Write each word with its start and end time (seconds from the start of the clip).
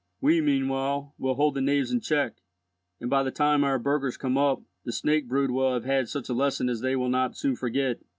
We 0.19 0.41
meanwhile 0.41 1.13
will 1.19 1.35
hold 1.35 1.53
the 1.53 1.61
knaves 1.61 1.91
in 1.91 2.01
check, 2.01 2.37
and, 2.99 3.07
by 3.07 3.21
the 3.21 3.29
time 3.29 3.63
our 3.63 3.77
burghers 3.77 4.17
come 4.17 4.35
up, 4.35 4.63
the 4.83 4.91
snake 4.91 5.27
brood 5.27 5.51
will 5.51 5.75
have 5.75 5.85
had 5.85 6.09
such 6.09 6.27
a 6.27 6.33
lesson 6.33 6.69
as 6.69 6.81
they 6.81 6.95
will 6.95 7.07
not 7.09 7.37
soon 7.37 7.55
forget. 7.55 8.01